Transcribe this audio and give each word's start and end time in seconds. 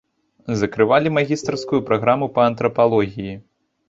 Закрывалі 0.61 1.11
магістарскую 1.17 1.79
праграму 1.89 2.25
па 2.39 2.47
антрапалогіі. 2.53 3.37